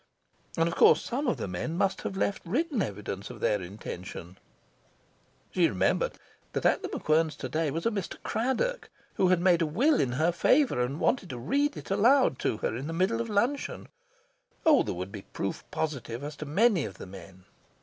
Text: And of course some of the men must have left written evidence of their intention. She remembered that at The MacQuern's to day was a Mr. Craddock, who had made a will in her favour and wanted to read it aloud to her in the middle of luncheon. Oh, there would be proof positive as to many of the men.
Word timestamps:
And 0.57 0.67
of 0.67 0.73
course 0.75 1.03
some 1.03 1.27
of 1.27 1.37
the 1.37 1.47
men 1.47 1.77
must 1.77 2.01
have 2.01 2.17
left 2.17 2.41
written 2.43 2.81
evidence 2.81 3.29
of 3.29 3.39
their 3.39 3.61
intention. 3.61 4.39
She 5.51 5.69
remembered 5.69 6.13
that 6.53 6.65
at 6.65 6.81
The 6.81 6.89
MacQuern's 6.89 7.35
to 7.35 7.47
day 7.47 7.69
was 7.69 7.85
a 7.85 7.91
Mr. 7.91 8.17
Craddock, 8.23 8.89
who 9.17 9.27
had 9.27 9.39
made 9.39 9.61
a 9.61 9.67
will 9.67 9.99
in 10.01 10.13
her 10.13 10.31
favour 10.31 10.81
and 10.81 10.99
wanted 10.99 11.29
to 11.29 11.37
read 11.37 11.77
it 11.77 11.91
aloud 11.91 12.39
to 12.39 12.57
her 12.65 12.75
in 12.75 12.87
the 12.87 12.93
middle 12.93 13.21
of 13.21 13.29
luncheon. 13.29 13.89
Oh, 14.65 14.81
there 14.81 14.95
would 14.95 15.11
be 15.11 15.21
proof 15.21 15.63
positive 15.69 16.23
as 16.23 16.35
to 16.37 16.47
many 16.47 16.83
of 16.83 16.95
the 16.97 17.05
men. 17.05 17.45